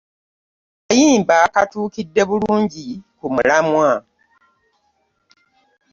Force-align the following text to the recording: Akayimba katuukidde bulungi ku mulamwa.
Akayimba 0.83 1.35
katuukidde 1.53 2.21
bulungi 2.29 2.85
ku 3.17 3.25
mulamwa. 3.33 3.89